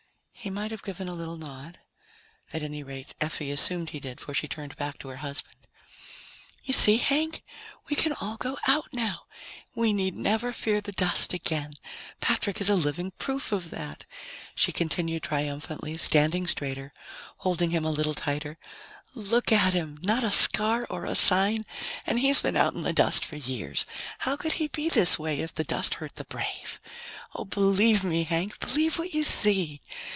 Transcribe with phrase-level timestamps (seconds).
[0.33, 1.77] He might have given a little nod;
[2.51, 5.67] at any rate, Effie assumed that he did, for she turned back to her husband.
[6.63, 7.43] "You see, Hank?
[7.87, 9.25] We can all go out now.
[9.75, 11.73] We need never fear the dust again.
[12.21, 14.07] Patrick is a living proof of that,"
[14.55, 16.91] she continued triumphantly, standing straighter,
[17.37, 18.57] holding him a little tighter.
[19.13, 19.99] "Look at him.
[20.01, 21.65] Not a scar or a sign,
[22.07, 23.85] and he's been out in the dust for years.
[24.17, 26.81] How could he be this way, if the dust hurt the brave?
[27.35, 28.59] Oh, believe me, Hank!
[28.59, 29.81] Believe what you see.